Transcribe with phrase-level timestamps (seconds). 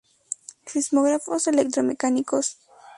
[0.65, 2.57] Sismógrafos electromecánicos.